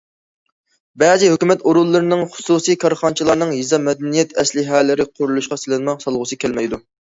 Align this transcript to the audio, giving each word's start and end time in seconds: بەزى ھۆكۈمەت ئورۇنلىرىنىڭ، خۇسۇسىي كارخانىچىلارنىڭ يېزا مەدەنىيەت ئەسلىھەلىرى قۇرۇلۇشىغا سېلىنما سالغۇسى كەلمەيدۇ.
بەزى 1.03 1.29
ھۆكۈمەت 1.33 1.61
ئورۇنلىرىنىڭ، 1.71 2.23
خۇسۇسىي 2.37 2.79
كارخانىچىلارنىڭ 2.85 3.53
يېزا 3.59 3.81
مەدەنىيەت 3.89 4.35
ئەسلىھەلىرى 4.45 5.09
قۇرۇلۇشىغا 5.13 5.61
سېلىنما 5.67 5.99
سالغۇسى 6.09 6.43
كەلمەيدۇ. 6.47 6.85